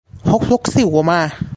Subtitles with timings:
[0.29, 1.19] ฮกลกซิ่วก็มา!